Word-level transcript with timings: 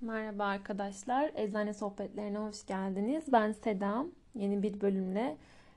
Merhaba 0.00 0.44
arkadaşlar, 0.44 1.30
Eczane 1.34 1.74
Sohbetlerine 1.74 2.38
hoş 2.38 2.66
geldiniz. 2.66 3.24
Ben 3.32 3.52
Sedam, 3.52 4.10
yeni 4.34 4.62
bir 4.62 4.80
bölümle 4.80 5.36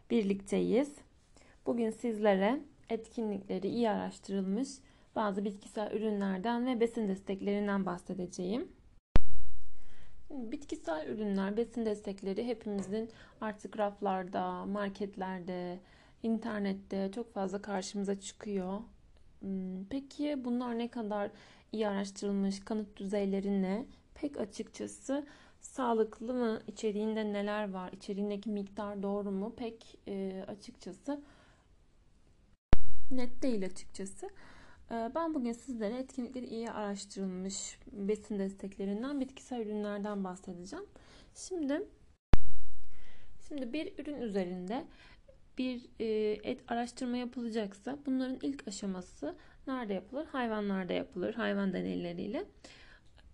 birlikteyiz. 0.09 0.95
Bugün 1.65 1.89
sizlere 1.89 2.59
etkinlikleri 2.89 3.67
iyi 3.67 3.89
araştırılmış 3.89 4.69
bazı 5.15 5.45
bitkisel 5.45 5.91
ürünlerden 5.91 6.65
ve 6.65 6.79
besin 6.79 7.07
desteklerinden 7.07 7.85
bahsedeceğim. 7.85 8.67
Bitkisel 10.29 11.07
ürünler, 11.07 11.57
besin 11.57 11.85
destekleri 11.85 12.47
hepimizin 12.47 13.09
artık 13.41 13.77
raflarda, 13.77 14.65
marketlerde, 14.65 15.79
internette 16.23 17.11
çok 17.15 17.33
fazla 17.33 17.61
karşımıza 17.61 18.19
çıkıyor. 18.19 18.79
Hmm, 19.39 19.85
peki 19.89 20.45
bunlar 20.45 20.77
ne 20.77 20.87
kadar 20.87 21.31
iyi 21.71 21.87
araştırılmış, 21.87 22.59
kanıt 22.59 22.97
düzeyleri 22.97 23.61
ne? 23.61 23.85
Pek 24.21 24.37
açıkçası 24.39 25.25
sağlıklı 25.59 26.33
mı, 26.33 26.61
içeriğinde 26.67 27.33
neler 27.33 27.71
var, 27.71 27.91
içeriğindeki 27.91 28.49
miktar 28.49 29.03
doğru 29.03 29.31
mu? 29.31 29.55
Pek 29.55 29.97
e, 30.07 30.45
açıkçası 30.47 31.21
net 33.11 33.41
değil 33.41 33.65
açıkçası. 33.65 34.29
E, 34.91 35.11
ben 35.15 35.33
bugün 35.33 35.51
sizlere 35.51 35.97
etkinlikleri 35.97 36.45
iyi 36.45 36.71
araştırılmış 36.71 37.79
besin 37.91 38.39
desteklerinden, 38.39 39.19
bitkisel 39.19 39.61
ürünlerden 39.61 40.23
bahsedeceğim. 40.23 40.85
Şimdi 41.35 41.87
Şimdi 43.47 43.73
bir 43.73 43.93
ürün 43.99 44.21
üzerinde 44.21 44.85
bir 45.57 45.85
e, 45.99 46.05
et 46.43 46.59
araştırma 46.67 47.17
yapılacaksa 47.17 47.97
bunların 48.05 48.39
ilk 48.41 48.67
aşaması 48.67 49.35
nerede 49.67 49.93
yapılır? 49.93 50.25
Hayvanlarda 50.25 50.93
yapılır, 50.93 51.33
hayvan 51.33 51.73
deneyleriyle. 51.73 52.45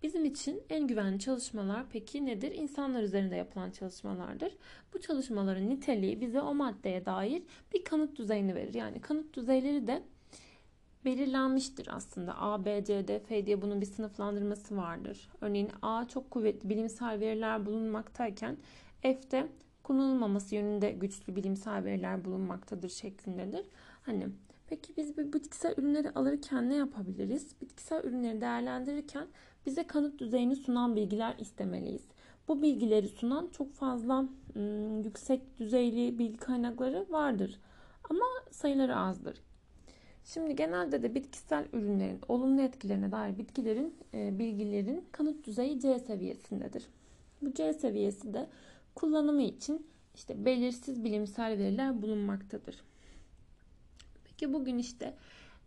Bizim 0.03 0.25
için 0.25 0.63
en 0.69 0.87
güvenli 0.87 1.19
çalışmalar 1.19 1.85
peki 1.89 2.25
nedir? 2.25 2.51
İnsanlar 2.51 3.03
üzerinde 3.03 3.35
yapılan 3.35 3.71
çalışmalardır. 3.71 4.53
Bu 4.93 5.01
çalışmaların 5.01 5.69
niteliği 5.69 6.21
bize 6.21 6.41
o 6.41 6.53
maddeye 6.53 7.05
dair 7.05 7.43
bir 7.73 7.83
kanıt 7.83 8.15
düzeyini 8.17 8.55
verir. 8.55 8.73
Yani 8.73 9.01
kanıt 9.01 9.33
düzeyleri 9.33 9.87
de 9.87 10.03
belirlenmiştir 11.05 11.87
aslında. 11.91 12.41
A, 12.41 12.65
B, 12.65 12.83
C, 12.85 13.07
D, 13.07 13.19
F 13.19 13.45
diye 13.45 13.61
bunun 13.61 13.81
bir 13.81 13.85
sınıflandırması 13.85 14.77
vardır. 14.77 15.29
Örneğin 15.41 15.69
A 15.81 16.07
çok 16.07 16.31
kuvvetli 16.31 16.69
bilimsel 16.69 17.19
veriler 17.19 17.65
bulunmaktayken 17.65 18.57
F'de 19.01 19.47
kullanılmaması 19.83 20.55
yönünde 20.55 20.91
güçlü 20.91 21.35
bilimsel 21.35 21.83
veriler 21.83 22.25
bulunmaktadır 22.25 22.89
şeklindedir. 22.89 23.65
Hani 24.01 24.27
peki 24.73 24.97
biz 24.97 25.17
bu 25.17 25.33
bitkisel 25.33 25.73
ürünleri 25.77 26.09
alırken 26.09 26.69
ne 26.69 26.75
yapabiliriz? 26.75 27.55
Bitkisel 27.61 28.03
ürünleri 28.03 28.41
değerlendirirken 28.41 29.27
bize 29.65 29.87
kanıt 29.87 30.19
düzeyini 30.19 30.55
sunan 30.55 30.95
bilgiler 30.95 31.35
istemeliyiz. 31.39 32.01
Bu 32.47 32.61
bilgileri 32.61 33.07
sunan 33.07 33.47
çok 33.47 33.73
fazla 33.73 34.25
ım, 34.55 35.03
yüksek 35.03 35.59
düzeyli 35.59 36.19
bilgi 36.19 36.37
kaynakları 36.37 37.05
vardır. 37.09 37.59
Ama 38.09 38.25
sayıları 38.51 38.95
azdır. 38.95 39.41
Şimdi 40.25 40.55
genelde 40.55 41.03
de 41.03 41.15
bitkisel 41.15 41.65
ürünlerin 41.73 42.19
olumlu 42.27 42.61
etkilerine 42.61 43.11
dair 43.11 43.37
bitkilerin 43.37 43.95
e, 44.13 44.39
bilgilerin 44.39 45.05
kanıt 45.11 45.45
düzeyi 45.45 45.79
C 45.79 45.99
seviyesindedir. 45.99 46.87
Bu 47.41 47.53
C 47.53 47.73
seviyesi 47.73 48.33
de 48.33 48.47
kullanımı 48.95 49.41
için 49.41 49.87
işte 50.15 50.45
belirsiz 50.45 51.03
bilimsel 51.03 51.57
veriler 51.57 52.01
bulunmaktadır. 52.01 52.92
Peki 54.43 54.53
bugün 54.53 54.77
işte 54.77 55.13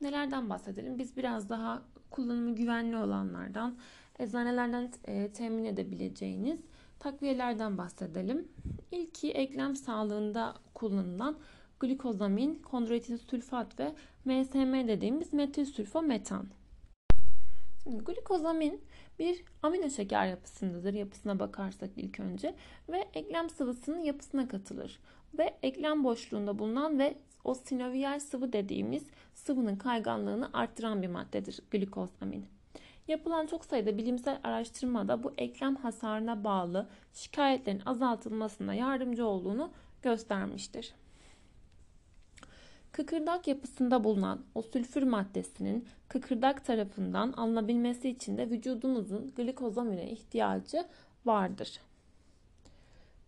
nelerden 0.00 0.50
bahsedelim? 0.50 0.98
Biz 0.98 1.16
biraz 1.16 1.48
daha 1.48 1.82
kullanımı 2.10 2.55
güvenli 2.55 2.96
olanlardan, 2.96 3.78
eczanelerden 4.19 4.92
e, 5.05 5.32
temin 5.32 5.64
edebileceğiniz 5.64 6.60
takviyelerden 6.98 7.78
bahsedelim. 7.78 8.48
İlki 8.92 9.32
eklem 9.32 9.77
sağlığında 9.77 10.54
kullanılan 10.74 11.38
glikozamin, 11.81 12.54
kondroitin 12.54 13.16
sülfat 13.16 13.81
ve 13.81 13.94
MSM 14.25 14.88
dediğimiz 14.88 15.32
metil 15.32 15.65
sülfometan. 15.65 16.47
Şimdi 17.82 18.04
glikozamin 18.04 18.81
bir 19.19 19.44
amino 19.62 19.91
şeker 19.91 20.26
yapısındadır. 20.26 20.94
Yapısına 20.94 21.38
bakarsak 21.38 21.91
ilk 21.97 22.20
önce 22.20 22.54
ve 22.88 23.04
eklem 23.15 23.50
sıvısının 23.50 24.00
yapısına 24.00 24.48
katılır. 24.48 25.00
Ve 25.38 25.56
eklem 25.62 26.04
boşluğunda 26.04 26.59
bulunan 26.59 26.98
ve 26.98 27.16
o 27.47 27.55
sinoviyal 27.55 28.21
sıvı 28.21 28.53
dediğimiz 28.53 29.07
sıvının 29.34 29.77
kayganlığını 29.77 30.51
arttıran 30.53 31.03
bir 31.03 31.09
maddedir 31.09 31.61
glikozamin. 31.71 32.47
Yapılan 33.09 33.47
çok 33.47 33.65
sayıda 33.65 33.99
bilimsel 33.99 34.41
araştırmada 34.45 35.23
bu 35.23 35.33
eklem 35.39 35.77
hasarına 35.77 36.45
bağlı 36.45 36.89
şikayetlerin 37.12 37.83
azaltılmasına 37.87 38.75
yardımcı 38.75 39.27
olduğunu 39.27 39.71
göstermiştir. 40.03 40.95
Kıkırdak 42.93 43.49
yapısında 43.49 44.05
bulunan 44.05 44.41
o 44.55 44.63
sülfür 44.63 45.03
maddesinin 45.03 45.89
kıkırdak 46.09 46.65
tarafından 46.65 47.33
alınabilmesi 47.33 48.09
için 48.09 48.39
de 48.39 48.51
vücudumuzun 48.51 49.33
glikozamine 49.37 50.11
ihtiyacı 50.11 50.84
vardır. 51.27 51.81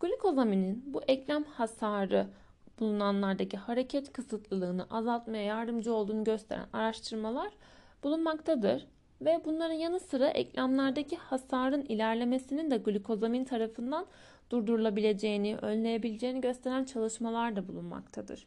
Glikozaminin 0.01 0.85
bu 0.87 1.03
eklem 1.03 1.45
hasarı 1.45 2.27
bulunanlardaki 2.81 3.57
hareket 3.57 4.13
kısıtlılığını 4.13 4.87
azaltmaya 4.91 5.45
yardımcı 5.45 5.95
olduğunu 5.95 6.25
gösteren 6.25 6.67
araştırmalar 6.73 7.53
bulunmaktadır 8.03 8.87
ve 9.21 9.41
bunların 9.45 9.75
yanı 9.75 10.01
sıra 10.01 10.29
eklemlerdeki 10.29 11.17
hasarın 11.17 11.83
ilerlemesinin 11.83 12.71
de 12.71 12.77
glikozamin 12.77 13.45
tarafından 13.45 14.07
durdurulabileceğini, 14.51 15.57
önleyebileceğini 15.57 16.41
gösteren 16.41 16.85
çalışmalar 16.85 17.57
da 17.57 17.69
bulunmaktadır. 17.69 18.47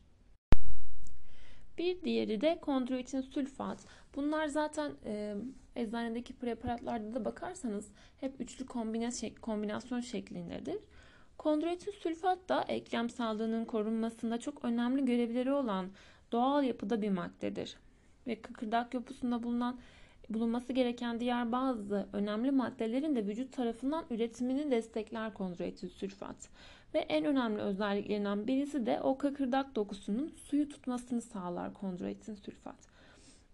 Bir 1.77 2.01
diğeri 2.01 2.41
de 2.41 2.59
kondroitin 2.61 3.21
sülfat. 3.21 3.79
Bunlar 4.15 4.47
zaten 4.47 4.91
e, 5.05 5.35
eczanedeki 5.75 6.33
preparatlarda 6.33 7.13
da 7.13 7.25
bakarsanız 7.25 7.91
hep 8.19 8.41
üçlü 8.41 8.65
kombinasyon 9.41 9.99
şeklindedir. 9.99 10.77
Kondroitin 11.41 11.91
sülfat 11.91 12.49
da 12.49 12.65
eklem 12.67 13.09
sağlığının 13.09 13.65
korunmasında 13.65 14.39
çok 14.39 14.65
önemli 14.65 15.05
görevleri 15.05 15.51
olan 15.51 15.89
doğal 16.31 16.63
yapıda 16.63 17.01
bir 17.01 17.09
maddedir. 17.09 17.77
Ve 18.27 18.41
kıkırdak 18.41 18.93
yapısında 18.93 19.43
bulunan 19.43 19.79
bulunması 20.29 20.73
gereken 20.73 21.19
diğer 21.19 21.51
bazı 21.51 22.07
önemli 22.13 22.51
maddelerin 22.51 23.15
de 23.15 23.27
vücut 23.27 23.53
tarafından 23.53 24.05
üretimini 24.09 24.71
destekler 24.71 25.33
kondroitin 25.33 25.87
sülfat. 25.87 26.49
Ve 26.93 26.99
en 26.99 27.25
önemli 27.25 27.61
özelliklerinden 27.61 28.47
birisi 28.47 28.85
de 28.85 29.01
o 29.01 29.17
kıkırdak 29.17 29.75
dokusunun 29.75 30.33
suyu 30.35 30.69
tutmasını 30.69 31.21
sağlar 31.21 31.73
kondroitin 31.73 32.35
sülfat. 32.35 32.90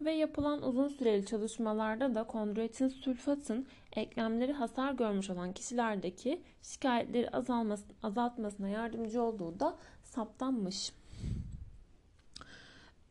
Ve 0.02 0.12
yapılan 0.12 0.63
uzun 0.63 0.88
süreli 0.88 1.25
çalışmalarda 1.25 2.16
da 2.16 2.24
kondroitin 2.24 2.88
sülfatın 2.88 3.68
eklemleri 3.96 4.53
hasar 4.53 4.94
görmüş 4.94 5.30
olan 5.30 5.53
kişilerdeki 5.53 6.41
şikayetleri 6.62 7.30
azalması, 7.30 7.85
azaltmasına 8.03 8.69
yardımcı 8.69 9.22
olduğu 9.22 9.59
da 9.59 9.78
saptanmış. 10.03 10.91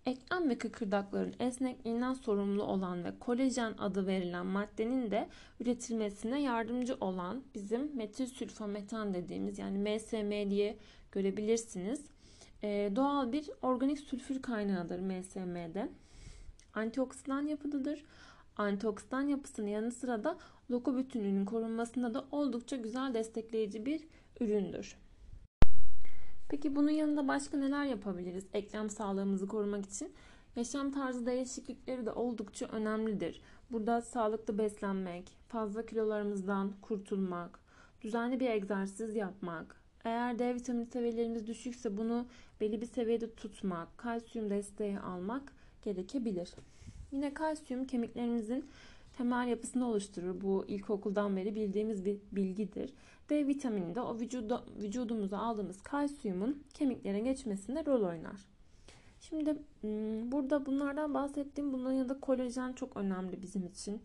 Eklem 0.07 0.51
ve 0.51 0.59
kıkırdakların 0.59 1.35
esnekliğinden 1.41 2.13
sorumlu 2.13 2.63
olan 2.63 3.05
ve 3.05 3.19
kolajen 3.19 3.75
adı 3.79 4.07
verilen 4.07 4.47
maddenin 4.47 5.11
de 5.11 5.29
üretilmesine 5.61 6.43
yardımcı 6.43 6.97
olan 7.01 7.43
bizim 7.55 7.97
metil 7.97 8.27
sülfometan 8.27 9.15
dediğimiz 9.15 9.59
yani 9.59 9.79
MSM 9.79 10.51
diye 10.51 10.79
görebilirsiniz. 11.13 12.05
Ee, 12.63 12.93
doğal 12.97 13.33
bir 13.33 13.51
organik 13.63 13.99
sülfür 13.99 14.43
kaynağıdır 14.43 15.01
MSM'de. 15.01 15.89
Antioksidan 16.77 17.47
yapıdadır. 17.47 18.05
Antioksidan 18.57 19.23
yapısının 19.23 19.67
yanı 19.67 19.93
sıra 19.93 20.25
da 20.25 20.39
doku 20.71 20.97
bütünlüğünün 20.97 21.45
korunmasında 21.45 22.15
da 22.15 22.25
oldukça 22.31 22.77
güzel 22.77 23.15
destekleyici 23.15 23.87
bir 23.87 24.09
üründür. 24.41 24.97
Peki 26.49 26.77
bunun 26.77 26.91
yanında 26.91 27.29
başka 27.29 27.57
neler 27.57 27.85
yapabiliriz 27.85 28.47
eklem 28.53 28.91
sağlığımızı 28.91 29.49
korumak 29.49 29.87
için? 29.87 30.13
Yaşam 30.57 30.93
tarzı 30.93 31.27
değişiklikleri 31.27 32.07
de 32.07 32.13
oldukça 32.13 32.67
önemlidir. 32.67 33.41
Burada 33.71 34.01
sağlıklı 34.01 34.59
beslenmek, 34.59 35.39
fazla 35.49 35.87
kilolarımızdan 35.87 36.73
kurtulmak, 36.83 37.61
düzenli 38.01 38.41
bir 38.41 38.51
egzersiz 38.51 39.17
yapmak, 39.17 39.81
eğer 40.05 40.39
D 40.39 40.55
vitamini 40.55 40.87
seviyelerimiz 40.87 41.47
düşükse 41.47 41.97
bunu 41.97 42.27
belli 42.61 42.81
bir 42.81 42.87
seviyede 42.87 43.35
tutmak, 43.35 43.99
kalsiyum 43.99 44.51
desteği 44.51 44.99
almak 45.01 45.56
gerekebilir. 45.87 46.55
Yine 47.13 47.35
kalsiyum 47.35 47.85
kemiklerimizin 47.87 48.65
temel 49.17 49.49
yapısını 49.49 49.89
oluşturur. 49.89 50.41
Bu 50.41 50.65
ilkokuldan 50.69 51.37
beri 51.37 51.55
bildiğimiz 51.55 52.05
bir 52.05 52.19
bilgidir. 52.33 52.93
D 53.31 53.47
vitamini 53.47 53.95
de 53.95 54.01
o 54.01 54.19
vücuda, 54.21 54.65
vücudumuza 54.83 55.39
aldığımız 55.39 55.83
kalsiyumun 55.83 56.63
kemiklere 56.75 57.21
geçmesinde 57.21 57.87
rol 57.87 58.03
oynar. 58.03 58.49
Şimdi 59.21 59.57
burada 60.33 60.67
bunlardan 60.67 61.15
bahsettiğim 61.15 61.73
bunların 61.73 61.93
yanında 61.93 62.21
kolajen 62.21 62.73
çok 62.73 62.97
önemli 62.97 63.43
bizim 63.43 63.67
için. 63.67 64.01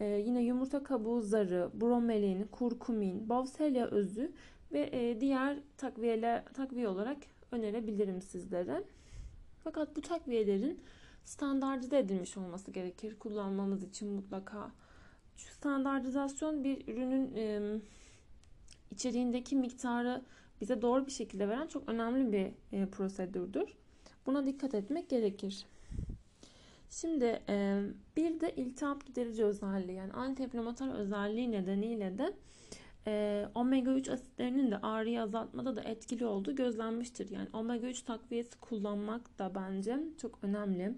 e, 0.00 0.04
yine 0.04 0.42
yumurta 0.42 0.82
kabuğu 0.82 1.20
zarı, 1.20 1.70
bromelin, 1.74 2.44
kurkumin, 2.44 3.28
bovselya 3.28 3.86
özü 3.86 4.32
ve 4.72 4.90
e, 4.92 5.20
diğer 5.20 5.58
takviyeler 5.76 6.44
takviye 6.44 6.88
olarak 6.88 7.16
önerebilirim 7.52 8.22
sizlere. 8.22 8.84
Fakat 9.64 9.96
bu 9.96 10.00
takviyelerin 10.00 10.80
standartize 11.24 11.98
edilmiş 11.98 12.36
olması 12.36 12.70
gerekir 12.70 13.18
kullanmamız 13.18 13.82
için 13.82 14.08
mutlaka. 14.08 14.70
Şu 15.36 15.54
standartizasyon 15.54 16.64
bir 16.64 16.88
ürünün 16.88 17.34
e, 17.36 17.60
içeriğindeki 18.90 19.56
miktarı 19.56 20.22
bize 20.60 20.82
doğru 20.82 21.06
bir 21.06 21.10
şekilde 21.10 21.48
veren 21.48 21.66
çok 21.66 21.88
önemli 21.88 22.32
bir 22.32 22.78
e, 22.78 22.86
prosedürdür. 22.86 23.74
Buna 24.26 24.46
dikkat 24.46 24.74
etmek 24.74 25.10
gerekir. 25.10 25.66
Şimdi 26.90 27.42
e, 27.48 27.82
bir 28.16 28.40
de 28.40 28.54
iltihap 28.56 29.06
giderici 29.06 29.44
özelliği 29.44 29.96
yani 29.96 30.12
antiinflamatuar 30.12 30.94
özelliği 30.94 31.52
nedeniyle 31.52 32.18
de 32.18 32.32
e, 33.06 33.46
omega 33.54 33.90
3 33.90 34.08
asitlerinin 34.08 34.70
de 34.70 34.78
ağrıyı 34.78 35.22
azaltmada 35.22 35.76
da 35.76 35.82
etkili 35.82 36.26
olduğu 36.26 36.56
gözlenmiştir. 36.56 37.30
Yani 37.30 37.48
omega 37.52 37.86
3 37.86 38.02
takviyesi 38.02 38.60
kullanmak 38.60 39.38
da 39.38 39.54
bence 39.54 39.98
çok 40.20 40.38
önemli. 40.42 40.94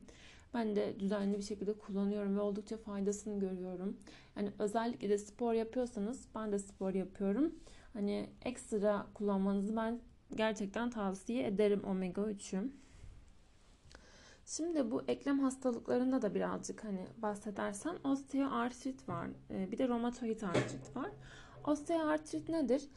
Ben 0.54 0.76
de 0.76 1.00
düzenli 1.00 1.38
bir 1.38 1.42
şekilde 1.42 1.72
kullanıyorum 1.72 2.36
ve 2.36 2.40
oldukça 2.40 2.76
faydasını 2.76 3.40
görüyorum. 3.40 3.96
Yani 4.36 4.50
özellikle 4.58 5.08
de 5.08 5.18
spor 5.18 5.52
yapıyorsanız 5.52 6.28
ben 6.34 6.52
de 6.52 6.58
spor 6.58 6.94
yapıyorum. 6.94 7.54
Hani 7.92 8.30
ekstra 8.44 9.06
kullanmanızı 9.14 9.76
ben 9.76 10.00
gerçekten 10.34 10.90
tavsiye 10.90 11.46
ederim 11.46 11.84
omega 11.84 12.22
3'ü. 12.22 12.70
Şimdi 14.46 14.90
bu 14.90 15.02
eklem 15.08 15.38
hastalıklarında 15.38 16.22
da 16.22 16.34
birazcık 16.34 16.84
hani 16.84 17.06
bahsedersem 17.18 17.94
osteoartrit 18.04 19.08
var. 19.08 19.28
Ee, 19.50 19.72
bir 19.72 19.78
de 19.78 19.88
romatoid 19.88 20.42
artrit 20.42 20.96
var. 20.96 21.10
Osteoartrit 21.64 22.48
nedir? 22.48 22.88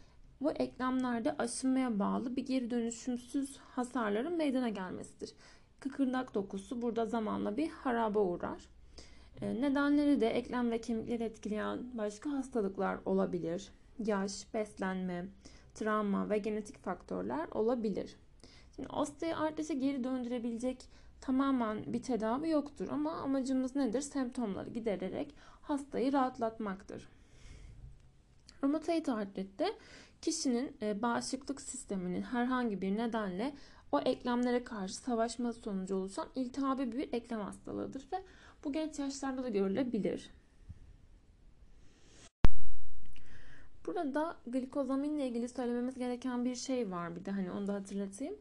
Bu 0.41 0.51
eklemlerde 0.51 1.37
aşınmaya 1.37 1.99
bağlı 1.99 2.35
bir 2.35 2.45
geri 2.45 2.69
dönüşümsüz 2.69 3.57
hasarların 3.57 4.37
meydana 4.37 4.69
gelmesidir. 4.69 5.33
Kıkırdak 5.79 6.33
dokusu 6.33 6.81
burada 6.81 7.05
zamanla 7.05 7.57
bir 7.57 7.69
haraba 7.69 8.19
uğrar. 8.19 8.69
Ee, 9.41 9.61
nedenleri 9.61 10.21
de 10.21 10.29
eklem 10.29 10.71
ve 10.71 10.81
kemikleri 10.81 11.23
etkileyen 11.23 11.97
başka 11.97 12.29
hastalıklar 12.29 12.99
olabilir. 13.05 13.71
Yaş, 13.99 14.53
beslenme, 14.53 15.25
travma 15.73 16.29
ve 16.29 16.37
genetik 16.37 16.77
faktörler 16.77 17.47
olabilir. 17.51 18.15
Şimdi 18.75 18.89
osteoartriti 18.89 19.79
geri 19.79 20.03
döndürebilecek 20.03 20.89
tamamen 21.21 21.93
bir 21.93 22.01
tedavi 22.03 22.49
yoktur 22.49 22.87
ama 22.91 23.11
amacımız 23.11 23.75
nedir? 23.75 24.01
Semptomları 24.01 24.69
gidererek 24.69 25.35
hastayı 25.61 26.13
rahatlatmaktır. 26.13 27.16
Romatoid 28.67 29.07
artritte 29.07 29.65
kişinin 30.21 30.77
e, 30.81 31.01
bağışıklık 31.01 31.61
sisteminin 31.61 32.21
herhangi 32.21 32.81
bir 32.81 32.97
nedenle 32.97 33.53
o 33.91 33.99
eklemlere 33.99 34.63
karşı 34.63 34.95
savaşması 34.95 35.59
sonucu 35.61 35.95
oluşan 35.95 36.27
iltihabi 36.35 36.91
bir 36.91 37.13
eklem 37.13 37.39
hastalığıdır 37.39 38.07
ve 38.13 38.23
bu 38.63 38.73
genç 38.73 38.99
yaşlarda 38.99 39.43
da 39.43 39.49
görülebilir. 39.49 40.31
Burada 43.85 44.37
glikozaminle 44.47 45.27
ilgili 45.27 45.49
söylememiz 45.49 45.95
gereken 45.97 46.45
bir 46.45 46.55
şey 46.55 46.91
var 46.91 47.15
bir 47.15 47.25
de 47.25 47.31
hani 47.31 47.51
onu 47.51 47.67
da 47.67 47.73
hatırlatayım. 47.73 48.35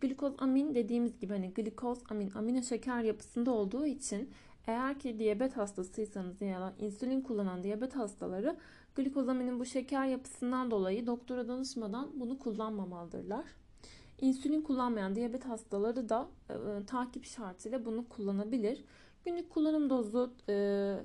Glikozamin 0.00 0.74
dediğimiz 0.74 1.18
gibi 1.20 1.32
hani 1.32 1.54
glikoz 1.54 1.98
amin 2.10 2.30
amino 2.30 2.62
şeker 2.62 3.00
yapısında 3.00 3.50
olduğu 3.50 3.86
için 3.86 4.30
eğer 4.66 4.98
ki 4.98 5.18
diyabet 5.18 5.56
hastasıysanız 5.56 6.42
ya 6.42 6.60
da 6.60 6.74
insülin 6.78 7.20
kullanan 7.20 7.64
diyabet 7.64 7.96
hastaları 7.96 8.56
glikozaminin 8.98 9.60
bu 9.60 9.64
şeker 9.64 10.04
yapısından 10.04 10.70
dolayı 10.70 11.06
doktora 11.06 11.48
danışmadan 11.48 12.20
bunu 12.20 12.38
kullanmamalıdırlar. 12.38 13.44
İnsülin 14.20 14.62
kullanmayan 14.62 15.16
diyabet 15.16 15.44
hastaları 15.44 16.08
da 16.08 16.28
e, 16.50 16.86
takip 16.86 17.24
şartıyla 17.24 17.84
bunu 17.84 18.08
kullanabilir. 18.08 18.84
Günlük 19.24 19.50
kullanım 19.50 19.90
dozu 19.90 20.32
e, 20.48 20.96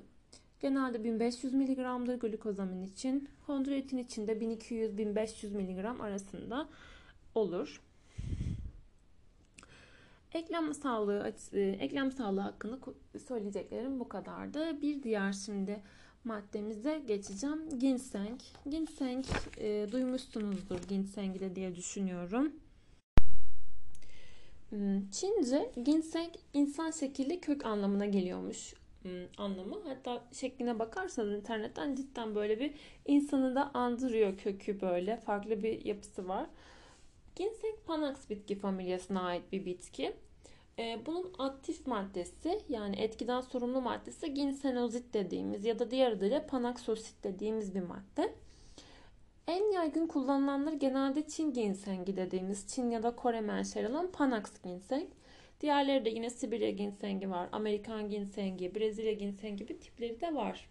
genelde 0.60 1.04
1500 1.04 1.54
mg'dır 1.54 2.20
glikozamin 2.20 2.82
için. 2.82 3.28
Kondroitin 3.46 3.98
için 3.98 4.26
de 4.26 4.32
1200-1500 4.32 5.54
mg 5.54 6.00
arasında 6.00 6.68
olur. 7.34 7.80
Eklem 10.32 10.74
sağlığı 10.74 11.32
e, 11.52 11.60
eklem 11.60 12.12
sağlığı 12.12 12.40
hakkında 12.40 12.78
söyleyeceklerim 13.28 14.00
bu 14.00 14.08
kadardı. 14.08 14.82
Bir 14.82 15.02
diğer 15.02 15.32
şimdi 15.32 15.82
maddemize 16.24 17.02
geçeceğim. 17.06 17.78
Ginseng. 17.78 18.40
Ginseng 18.70 19.24
e, 19.58 19.86
duymuşsunuzdur 19.92 20.78
ginseng 20.88 21.40
de 21.40 21.56
diye 21.56 21.76
düşünüyorum. 21.76 22.52
Hmm, 24.68 25.10
Çince 25.10 25.72
ginseng 25.84 26.34
insan 26.52 26.90
şekilli 26.90 27.40
kök 27.40 27.66
anlamına 27.66 28.06
geliyormuş 28.06 28.74
hmm, 29.02 29.12
anlamı. 29.38 29.76
Hatta 29.84 30.24
şekline 30.32 30.78
bakarsanız 30.78 31.32
internetten 31.38 31.94
cidden 31.94 32.34
böyle 32.34 32.60
bir 32.60 32.74
insanı 33.06 33.54
da 33.54 33.70
andırıyor 33.74 34.38
kökü 34.38 34.80
böyle. 34.80 35.16
Farklı 35.16 35.62
bir 35.62 35.84
yapısı 35.84 36.28
var. 36.28 36.46
Ginseng 37.36 37.74
panax 37.86 38.30
bitki 38.30 38.58
familyasına 38.58 39.20
ait 39.22 39.52
bir 39.52 39.64
bitki. 39.64 40.12
Ee, 40.78 40.98
bunun 41.06 41.32
aktif 41.38 41.86
maddesi 41.86 42.60
yani 42.68 42.96
etkiden 42.96 43.40
sorumlu 43.40 43.80
maddesi 43.80 44.34
ginsenozit 44.34 45.14
dediğimiz 45.14 45.64
ya 45.64 45.78
da 45.78 45.90
diğer 45.90 46.12
adıyla 46.12 46.46
panaksosit 46.46 47.24
dediğimiz 47.24 47.74
bir 47.74 47.80
madde. 47.80 48.34
En 49.46 49.72
yaygın 49.72 50.06
kullanılanları 50.06 50.74
genelde 50.74 51.28
Çin 51.28 51.52
ginsengi 51.52 52.16
dediğimiz 52.16 52.68
Çin 52.68 52.90
ya 52.90 53.02
da 53.02 53.16
Kore 53.16 53.40
menşeli 53.40 53.88
olan 53.88 54.12
Panax 54.12 54.44
ginseng. 54.62 55.08
Diğerleri 55.60 56.04
de 56.04 56.10
yine 56.10 56.30
Sibirya 56.30 56.70
ginsengi 56.70 57.30
var, 57.30 57.48
Amerikan 57.52 58.10
ginsengi, 58.10 58.74
Brezilya 58.74 59.12
ginsengi 59.12 59.56
gibi 59.56 59.80
tipleri 59.80 60.20
de 60.20 60.34
var. 60.34 60.68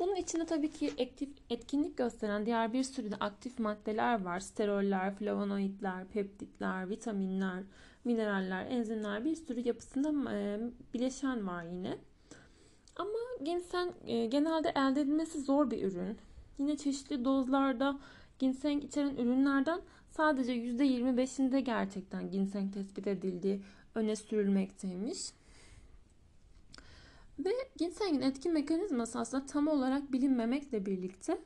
Bunun 0.00 0.16
içinde 0.16 0.46
tabii 0.46 0.70
ki 0.70 0.92
aktif, 0.98 1.28
etkinlik 1.50 1.96
gösteren 1.96 2.46
diğer 2.46 2.72
bir 2.72 2.82
sürü 2.82 3.10
de 3.10 3.16
aktif 3.16 3.58
maddeler 3.58 4.24
var. 4.24 4.40
Steroller, 4.40 5.14
flavonoidler, 5.14 6.08
peptitler, 6.08 6.90
vitaminler, 6.90 7.62
mineraller, 8.04 8.66
enzimler 8.66 9.24
bir 9.24 9.34
sürü 9.34 9.60
yapısında 9.60 10.32
e, 10.32 10.60
bileşen 10.94 11.46
var 11.46 11.64
yine. 11.64 11.98
Ama 12.96 13.44
ginseng 13.44 13.92
e, 14.06 14.26
genelde 14.26 14.68
elde 14.68 15.00
edilmesi 15.00 15.40
zor 15.40 15.70
bir 15.70 15.82
ürün. 15.82 16.18
Yine 16.58 16.76
çeşitli 16.76 17.24
dozlarda 17.24 17.98
ginseng 18.38 18.84
içeren 18.84 19.16
ürünlerden 19.16 19.80
sadece 20.10 20.52
%25'inde 20.52 21.58
gerçekten 21.58 22.30
ginseng 22.30 22.74
tespit 22.74 23.06
edildiği 23.06 23.62
öne 23.94 24.16
sürülmekteymiş. 24.16 25.18
Ve 27.38 27.50
ginsengin 27.76 28.20
etki 28.20 28.48
mekanizması 28.48 29.18
aslında 29.18 29.46
tam 29.46 29.68
olarak 29.68 30.12
bilinmemekle 30.12 30.86
birlikte 30.86 31.38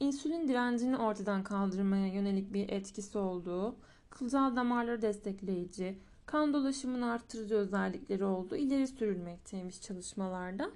insülin 0.00 0.48
direncini 0.48 0.96
ortadan 0.96 1.42
kaldırmaya 1.42 2.06
yönelik 2.06 2.52
bir 2.52 2.68
etkisi 2.68 3.18
olduğu, 3.18 3.76
kılcal 4.18 4.56
damarları 4.56 5.02
destekleyici, 5.02 5.98
kan 6.26 6.54
dolaşımını 6.54 7.10
arttırıcı 7.10 7.54
özellikleri 7.54 8.24
olduğu 8.24 8.56
ileri 8.56 8.86
sürülmekteymiş 8.86 9.82
çalışmalarda. 9.82 10.70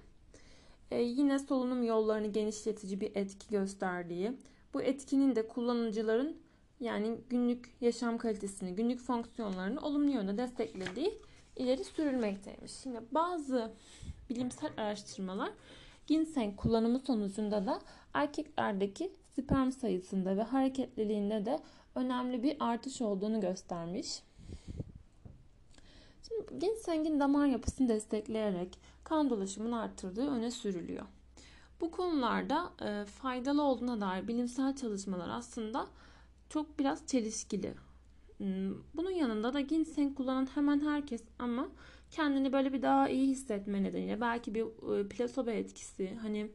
Ee, 0.91 1.03
yine 1.03 1.39
solunum 1.39 1.83
yollarını 1.83 2.27
genişletici 2.27 3.01
bir 3.01 3.13
etki 3.15 3.49
gösterdiği, 3.51 4.33
bu 4.75 4.83
etkinin 4.83 5.37
de 5.37 5.49
kullanıcıların 5.49 6.37
yani 6.81 7.19
günlük 7.31 7.75
yaşam 7.81 8.19
kalitesini, 8.19 8.75
günlük 8.75 9.01
fonksiyonlarını 9.01 9.81
olumlu 9.81 10.11
yönde 10.11 10.39
desteklediği 10.39 11.19
ileri 11.57 11.85
sürülmekteymiş. 11.85 12.73
Şimdi 12.73 13.01
bazı 13.13 13.73
bilimsel 14.31 14.71
araştırmalar 14.77 15.51
ginseng 16.07 16.57
kullanımı 16.57 16.99
sonucunda 16.99 17.67
da 17.67 17.81
erkeklerdeki 18.15 19.13
sperm 19.37 19.71
sayısında 19.73 20.37
ve 20.37 20.43
hareketliliğinde 20.43 21.45
de 21.45 21.59
önemli 21.95 22.43
bir 22.43 22.57
artış 22.61 23.03
olduğunu 23.03 23.41
göstermiş. 23.41 24.23
Şimdi 26.29 26.59
ginsengin 26.59 27.21
damar 27.21 27.47
yapısını 27.47 27.89
destekleyerek 27.89 28.79
kan 29.05 29.31
dolaşımını 29.31 29.81
arttırdığı 29.81 30.31
öne 30.31 30.51
sürülüyor. 30.51 31.07
Bu 31.81 31.91
konularda 31.91 32.73
e, 32.83 33.05
faydalı 33.05 33.63
olduğuna 33.63 34.01
dair 34.01 34.29
bilimsel 34.29 34.77
çalışmalar 34.77 35.29
aslında 35.29 35.87
çok 36.49 36.79
biraz 36.79 37.07
çelişkili. 37.07 37.75
Hmm, 38.37 38.75
bunun 38.95 39.11
yanında 39.11 39.55
da 39.55 39.61
ginseng 39.61 40.17
kullanan 40.17 40.49
hemen 40.55 40.81
herkes 40.81 41.23
ama 41.39 41.69
kendini 42.11 42.53
böyle 42.53 42.73
bir 42.73 42.83
daha 42.83 43.09
iyi 43.09 43.29
hissetme 43.29 43.83
nedeniyle 43.83 44.21
belki 44.21 44.55
bir 44.55 44.65
e, 44.99 45.09
plasebo 45.09 45.51
etkisi 45.51 46.15
hani 46.23 46.51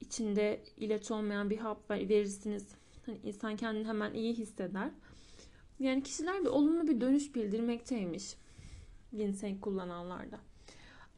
içinde 0.00 0.62
ilaç 0.76 1.10
olmayan 1.10 1.50
bir 1.50 1.58
hap 1.58 1.90
verirsiniz. 1.90 2.68
Hani 3.06 3.18
insan 3.24 3.56
kendini 3.56 3.88
hemen 3.88 4.14
iyi 4.14 4.34
hisseder. 4.34 4.90
Yani 5.78 6.02
kişiler 6.02 6.40
bir 6.40 6.48
olumlu 6.48 6.86
bir 6.86 7.00
dönüş 7.00 7.34
bildirmekteymiş 7.34 8.36
ginseng 9.12 9.60
kullananlarda. 9.60 10.38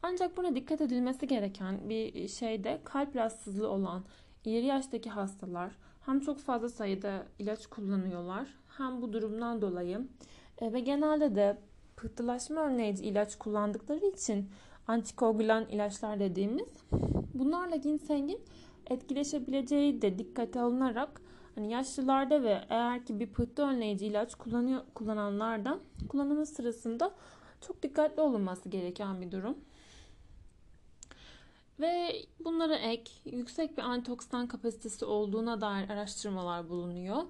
Ancak 0.03 0.37
burada 0.37 0.55
dikkat 0.55 0.81
edilmesi 0.81 1.27
gereken 1.27 1.89
bir 1.89 2.27
şey 2.27 2.63
de 2.63 2.81
kalp 2.83 3.15
rahatsızlığı 3.15 3.69
olan 3.69 4.03
ileri 4.45 4.65
yaştaki 4.65 5.09
hastalar 5.09 5.71
hem 6.05 6.19
çok 6.19 6.39
fazla 6.39 6.69
sayıda 6.69 7.25
ilaç 7.39 7.67
kullanıyorlar 7.67 8.47
hem 8.77 9.01
bu 9.01 9.13
durumdan 9.13 9.61
dolayı 9.61 10.07
e, 10.61 10.73
ve 10.73 10.79
genelde 10.79 11.35
de 11.35 11.57
pıhtılaşma 11.95 12.61
önleyici 12.61 13.03
ilaç 13.03 13.37
kullandıkları 13.37 14.05
için 14.05 14.49
antikoagülan 14.87 15.65
ilaçlar 15.65 16.19
dediğimiz 16.19 16.83
bunlarla 17.33 17.75
ginsengin 17.75 18.39
etkileşebileceği 18.89 20.01
de 20.01 20.19
dikkate 20.19 20.59
alınarak 20.59 21.21
hani 21.57 21.71
yaşlılarda 21.71 22.43
ve 22.43 22.65
eğer 22.69 23.05
ki 23.05 23.19
bir 23.19 23.27
pıhtı 23.27 23.61
önleyici 23.61 24.05
ilaç 24.05 24.35
kullanıyor 24.35 24.81
kullananlarda 24.93 25.79
kullanımı 26.09 26.45
sırasında 26.45 27.15
çok 27.61 27.83
dikkatli 27.83 28.21
olunması 28.21 28.69
gereken 28.69 29.21
bir 29.21 29.31
durum. 29.31 29.57
Ve 31.79 32.13
bunlara 32.39 32.75
ek 32.75 33.11
yüksek 33.25 33.77
bir 33.77 33.81
antioksidan 33.81 34.47
kapasitesi 34.47 35.05
olduğuna 35.05 35.61
dair 35.61 35.89
araştırmalar 35.89 36.69
bulunuyor. 36.69 37.23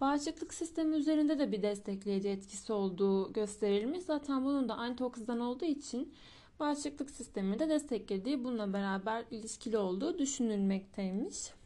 Bağışıklık 0.00 0.54
sistemi 0.54 0.96
üzerinde 0.96 1.38
de 1.38 1.52
bir 1.52 1.62
destekleyici 1.62 2.28
etkisi 2.28 2.72
olduğu 2.72 3.32
gösterilmiş. 3.32 4.02
Zaten 4.02 4.44
bunun 4.44 4.68
da 4.68 4.74
antioksidan 4.74 5.40
olduğu 5.40 5.64
için 5.64 6.14
bağışıklık 6.60 7.10
sistemini 7.10 7.58
de 7.58 7.68
desteklediği 7.68 8.44
bununla 8.44 8.72
beraber 8.72 9.24
ilişkili 9.30 9.78
olduğu 9.78 10.18
düşünülmekteymiş. 10.18 11.59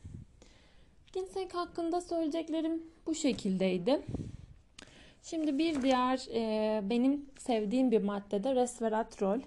Ginseng 1.15 1.55
hakkında 1.55 2.01
söyleyeceklerim 2.01 2.83
bu 3.07 3.15
şekildeydi. 3.15 4.03
Şimdi 5.23 5.59
bir 5.59 5.83
diğer 5.83 6.27
e, 6.35 6.81
benim 6.91 7.27
sevdiğim 7.39 7.91
bir 7.91 8.03
madde 8.03 8.45
de 8.45 8.55
resveratrol. 8.55 9.41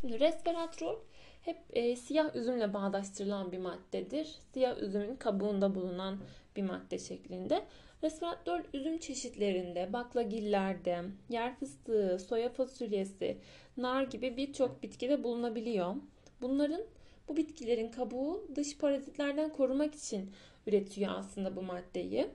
Şimdi 0.00 0.20
resveratrol 0.20 0.96
hep 1.42 1.56
e, 1.70 1.96
siyah 1.96 2.36
üzümle 2.36 2.74
bağdaştırılan 2.74 3.52
bir 3.52 3.58
maddedir. 3.58 4.38
Siyah 4.52 4.78
üzümün 4.78 5.16
kabuğunda 5.16 5.74
bulunan 5.74 6.18
bir 6.56 6.62
madde 6.62 6.98
şeklinde. 6.98 7.64
Resveratrol 8.02 8.60
üzüm 8.74 8.98
çeşitlerinde, 8.98 9.92
baklagillerde, 9.92 11.02
yer 11.28 11.56
fıstığı, 11.56 12.18
soya 12.18 12.48
fasulyesi, 12.48 13.38
nar 13.76 14.02
gibi 14.02 14.36
birçok 14.36 14.82
bitkide 14.82 15.24
bulunabiliyor. 15.24 15.94
Bunların 16.42 16.82
bu 17.28 17.36
bitkilerin 17.36 17.90
kabuğu 17.90 18.46
dış 18.54 18.78
parazitlerden 18.78 19.52
korumak 19.52 19.94
için 19.94 20.30
üretiyor 20.66 21.12
aslında 21.14 21.56
bu 21.56 21.62
maddeyi. 21.62 22.26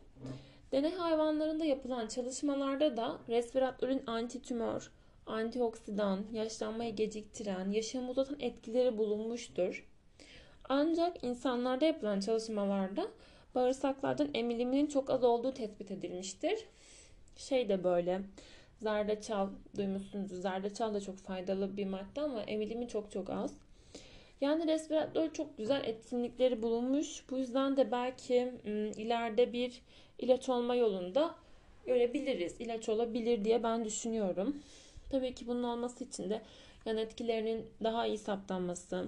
Deney 0.72 0.92
hayvanlarında 0.92 1.66
yapılan 1.66 2.08
çalışmalarda 2.08 2.98
da 2.98 3.20
resveratrolün 3.30 4.04
antitümör, 4.08 4.92
antioksidan, 5.26 6.26
yaşlanmayı 6.34 6.96
geciktiren, 6.96 7.72
yaşamı 7.72 8.10
uzatan 8.10 8.40
etkileri 8.40 8.98
bulunmuştur. 8.98 9.88
Ancak 10.70 11.24
insanlarda 11.24 11.86
yapılan 11.86 12.20
çalışmalarda 12.20 13.08
bağırsaklardan 13.56 14.30
emiliminin 14.34 14.88
çok 14.88 15.10
az 15.10 15.24
olduğu 15.24 15.54
tespit 15.54 15.92
edilmiştir. 15.92 16.66
Şey 17.36 17.70
de 17.70 17.84
böyle 17.84 18.22
zerdeçal 18.80 19.50
duymuşsunuz. 19.78 20.32
Zerdeçal 20.32 20.94
da 20.94 21.02
çok 21.02 21.18
faydalı 21.18 21.78
bir 21.78 21.86
madde 21.86 22.22
ama 22.22 22.42
emilimi 22.42 22.88
çok 22.88 23.12
çok 23.12 23.30
az. 23.30 23.54
Yani 24.42 24.68
resveratrol 24.68 25.30
çok 25.30 25.58
güzel 25.58 25.84
etkinlikleri 25.86 26.62
bulunmuş. 26.62 27.24
Bu 27.30 27.38
yüzden 27.38 27.78
de 27.78 27.92
belki 27.92 28.54
ileride 28.98 29.54
bir 29.54 29.82
ilaç 30.20 30.50
olma 30.50 30.76
yolunda 30.76 31.36
görebiliriz. 31.86 32.56
İlaç 32.60 32.90
olabilir 32.90 33.46
diye 33.46 33.64
ben 33.64 33.86
düşünüyorum. 33.86 34.58
Tabii 35.10 35.36
ki 35.36 35.48
bunun 35.48 35.64
olması 35.64 36.04
için 36.04 36.30
de 36.30 36.42
yan 36.86 36.98
etkilerinin 36.98 37.66
daha 37.84 38.08
iyi 38.08 38.18
saptanması, 38.18 39.08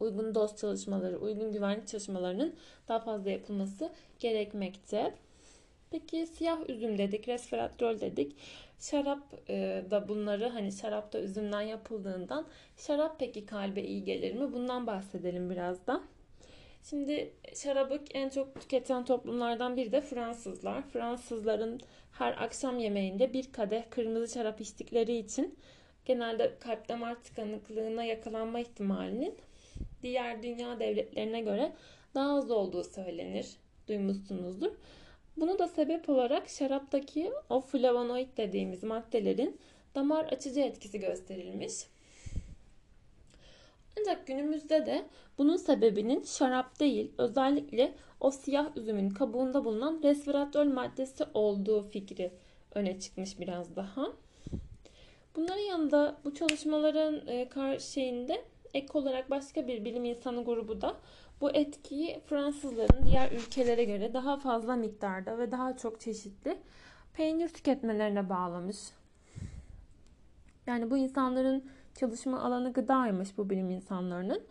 uygun 0.00 0.34
doz 0.34 0.56
çalışmaları, 0.56 1.18
uygun 1.18 1.52
güvenlik 1.52 1.88
çalışmalarının 1.88 2.54
daha 2.88 3.00
fazla 3.00 3.30
yapılması 3.30 3.92
gerekmekte. 4.18 5.14
Peki 5.90 6.26
siyah 6.26 6.68
üzüm 6.68 6.98
dedik, 6.98 7.28
resveratrol 7.28 8.00
dedik. 8.00 8.36
Şarap 8.78 9.18
e, 9.48 9.84
da 9.90 10.08
bunları 10.08 10.48
hani 10.48 10.72
şarap 10.72 11.12
da 11.12 11.20
üzümden 11.20 11.60
yapıldığından 11.60 12.46
şarap 12.76 13.18
peki 13.18 13.46
kalbe 13.46 13.82
iyi 13.82 14.04
gelir 14.04 14.34
mi? 14.34 14.52
Bundan 14.52 14.86
bahsedelim 14.86 15.50
biraz 15.50 15.86
da. 15.86 16.02
Şimdi 16.82 17.32
şarabı 17.54 18.00
en 18.14 18.28
çok 18.28 18.60
tüketen 18.60 19.04
toplumlardan 19.04 19.76
biri 19.76 19.92
de 19.92 20.00
Fransızlar. 20.00 20.82
Fransızların 20.82 21.80
her 22.12 22.42
akşam 22.42 22.78
yemeğinde 22.78 23.32
bir 23.32 23.52
kadeh 23.52 23.82
kırmızı 23.90 24.34
şarap 24.34 24.60
içtikleri 24.60 25.16
için 25.16 25.58
genelde 26.04 26.58
kalp 26.60 26.88
damar 26.88 27.14
tıkanıklığına 27.14 28.04
yakalanma 28.04 28.60
ihtimalinin 28.60 29.34
diğer 30.02 30.42
dünya 30.42 30.80
devletlerine 30.80 31.40
göre 31.40 31.72
daha 32.14 32.38
az 32.38 32.50
olduğu 32.50 32.84
söylenir. 32.84 33.46
Duymuşsunuzdur. 33.88 34.72
Bunu 35.36 35.58
da 35.58 35.68
sebep 35.68 36.08
olarak 36.08 36.48
şaraptaki 36.48 37.32
o 37.50 37.60
flavonoid 37.60 38.36
dediğimiz 38.36 38.82
maddelerin 38.82 39.58
damar 39.94 40.24
açıcı 40.24 40.60
etkisi 40.60 41.00
gösterilmiş. 41.00 41.72
Ancak 44.00 44.26
günümüzde 44.26 44.86
de 44.86 45.06
bunun 45.38 45.56
sebebinin 45.56 46.22
şarap 46.22 46.80
değil, 46.80 47.12
özellikle 47.18 47.94
o 48.20 48.30
siyah 48.30 48.76
üzümün 48.76 49.10
kabuğunda 49.10 49.64
bulunan 49.64 50.00
resveratrol 50.02 50.64
maddesi 50.66 51.24
olduğu 51.34 51.82
fikri 51.82 52.30
öne 52.74 53.00
çıkmış 53.00 53.40
biraz 53.40 53.76
daha. 53.76 54.12
Bunların 55.36 55.62
yanında 55.62 56.16
bu 56.24 56.34
çalışmaların 56.34 57.26
e, 57.26 57.48
karşıyında 57.48 58.36
ek 58.74 58.86
olarak 58.94 59.30
başka 59.30 59.68
bir 59.68 59.84
bilim 59.84 60.04
insanı 60.04 60.44
grubu 60.44 60.80
da 60.80 60.96
bu 61.40 61.50
etkiyi 61.50 62.20
Fransızların 62.26 63.06
diğer 63.06 63.32
ülkelere 63.32 63.84
göre 63.84 64.14
daha 64.14 64.36
fazla 64.36 64.76
miktarda 64.76 65.38
ve 65.38 65.50
daha 65.50 65.76
çok 65.76 66.00
çeşitli 66.00 66.58
peynir 67.14 67.48
tüketmelerine 67.48 68.28
bağlamış. 68.28 68.76
Yani 70.66 70.90
bu 70.90 70.96
insanların 70.96 71.64
çalışma 71.94 72.40
alanı 72.40 72.72
gıdaymış 72.72 73.38
bu 73.38 73.50
bilim 73.50 73.70
insanlarının. 73.70 74.42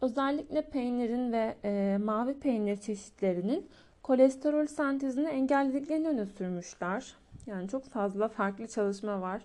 Özellikle 0.00 0.62
peynirin 0.62 1.32
ve 1.32 1.56
e, 1.64 1.98
mavi 2.04 2.40
peynir 2.40 2.76
çeşitlerinin 2.76 3.68
kolesterol 4.02 4.66
sentezini 4.66 5.28
engellediklerini 5.28 6.08
öne 6.08 6.26
sürmüşler. 6.26 7.14
Yani 7.46 7.68
çok 7.68 7.84
fazla 7.84 8.28
farklı 8.28 8.66
çalışma 8.66 9.20
var 9.20 9.42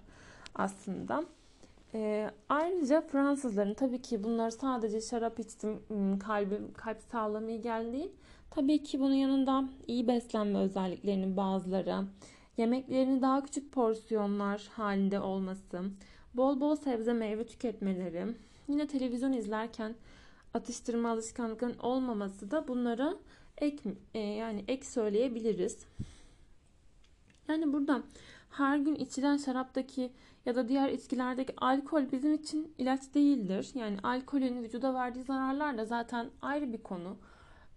aslında. 0.56 1.24
E, 1.94 2.32
ayrıca 2.50 3.02
Fransızların 3.02 3.74
tabii 3.74 4.02
ki 4.02 4.24
bunlar 4.24 4.50
sadece 4.50 5.02
şarap 5.02 5.40
içtim, 5.40 5.80
kalbim, 6.20 6.74
kalp 6.74 7.02
sağlığım 7.02 7.50
iyi 7.50 7.62
geldi 7.62 8.12
Tabii 8.52 8.84
ki 8.84 9.00
bunun 9.00 9.14
yanında 9.14 9.70
iyi 9.88 10.08
beslenme 10.08 10.60
özelliklerinin 10.60 11.38
bazıları, 11.38 12.04
yemeklerini 12.58 13.22
daha 13.22 13.44
küçük 13.44 13.72
porsiyonlar 13.72 14.70
halinde 14.74 15.20
olması, 15.20 15.82
bol 16.34 16.62
bol 16.62 16.76
sebze 16.76 17.14
meyve 17.14 17.48
tüketmeleri, 17.48 18.26
yine 18.68 18.88
televizyon 18.88 19.34
izlerken 19.34 19.96
atıştırma 20.54 21.10
alışkanlıkların 21.10 21.78
olmaması 21.78 22.52
da 22.52 22.68
bunlara 22.68 23.16
ek 23.58 23.78
e, 24.14 24.20
yani 24.20 24.64
ek 24.68 24.86
söyleyebiliriz. 24.86 25.86
Yani 27.48 27.74
burada 27.74 28.04
her 28.51 28.77
gün 28.77 28.96
içilen 28.96 29.38
şaraptaki 29.38 30.12
ya 30.46 30.55
da 30.55 30.70
diğer 30.70 30.89
içkilerdeki 30.89 31.53
alkol 31.58 32.12
bizim 32.12 32.34
için 32.34 32.74
ilaç 32.77 33.13
değildir. 33.13 33.72
Yani 33.75 33.98
alkolün 34.03 34.63
vücuda 34.63 34.93
verdiği 34.93 35.24
zararlar 35.24 35.77
da 35.77 35.86
zaten 35.86 36.29
ayrı 36.41 36.74
bir 36.74 36.84
konu. 36.84 37.17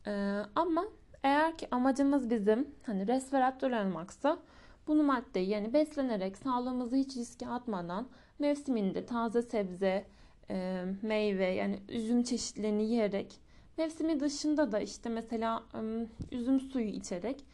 Ee, 0.06 0.42
ama 0.54 0.84
eğer 1.22 1.58
ki 1.58 1.68
amacımız 1.70 2.30
bizim 2.30 2.68
hani 2.86 3.06
resveratrol 3.06 3.72
almaksa 3.72 4.38
bunu 4.86 5.02
maddeyi 5.02 5.48
yani 5.48 5.72
beslenerek 5.72 6.36
sağlığımızı 6.36 6.96
hiç 6.96 7.16
riske 7.16 7.48
atmadan 7.48 8.08
mevsiminde 8.38 9.06
taze 9.06 9.42
sebze, 9.42 10.06
e, 10.50 10.84
meyve 11.02 11.46
yani 11.46 11.80
üzüm 11.88 12.22
çeşitlerini 12.22 12.84
yiyerek 12.84 13.40
mevsimi 13.78 14.20
dışında 14.20 14.72
da 14.72 14.80
işte 14.80 15.08
mesela 15.08 15.62
e, 15.74 16.06
üzüm 16.36 16.60
suyu 16.60 16.86
içerek 16.86 17.44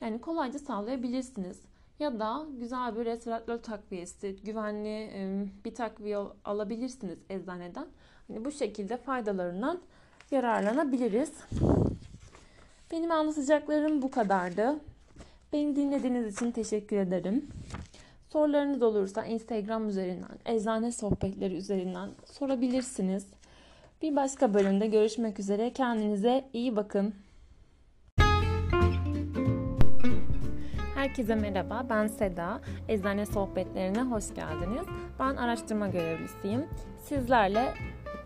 yani 0.00 0.20
kolayca 0.20 0.58
sağlayabilirsiniz. 0.58 1.62
Ya 2.00 2.20
da 2.20 2.46
güzel 2.60 2.96
bir 2.96 3.04
resveratrol 3.04 3.58
takviyesi, 3.58 4.36
güvenli 4.44 5.10
bir 5.64 5.74
takviye 5.74 6.18
alabilirsiniz 6.44 7.18
eczaneden. 7.30 7.86
Hani 8.28 8.44
bu 8.44 8.52
şekilde 8.52 8.96
faydalarından 8.96 9.78
yararlanabiliriz. 10.30 11.32
Benim 12.90 13.10
anlatacaklarım 13.10 14.02
bu 14.02 14.10
kadardı. 14.10 14.80
Beni 15.52 15.76
dinlediğiniz 15.76 16.34
için 16.34 16.50
teşekkür 16.50 16.96
ederim. 16.96 17.46
Sorularınız 18.28 18.82
olursa 18.82 19.24
Instagram 19.24 19.88
üzerinden, 19.88 20.38
eczane 20.46 20.92
sohbetleri 20.92 21.54
üzerinden 21.54 22.10
sorabilirsiniz. 22.24 23.26
Bir 24.02 24.16
başka 24.16 24.54
bölümde 24.54 24.86
görüşmek 24.86 25.38
üzere. 25.38 25.72
Kendinize 25.72 26.44
iyi 26.52 26.76
bakın. 26.76 27.14
Herkese 31.00 31.34
merhaba, 31.34 31.86
ben 31.90 32.06
Seda. 32.06 32.60
Eczane 32.88 33.26
sohbetlerine 33.26 34.02
hoş 34.02 34.34
geldiniz. 34.34 34.86
Ben 35.18 35.36
araştırma 35.36 35.88
görevlisiyim. 35.88 36.64
Sizlerle 37.02 37.74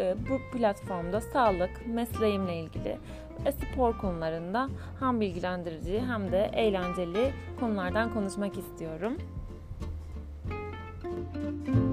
e, 0.00 0.14
bu 0.30 0.58
platformda 0.58 1.20
sağlık, 1.20 1.86
mesleğimle 1.86 2.56
ilgili 2.56 2.98
ve 3.44 3.52
spor 3.52 3.98
konularında 3.98 4.68
hem 5.00 5.20
bilgilendirici 5.20 6.00
hem 6.00 6.32
de 6.32 6.50
eğlenceli 6.52 7.32
konulardan 7.60 8.14
konuşmak 8.14 8.58
istiyorum. 8.58 9.12
Müzik 11.04 11.83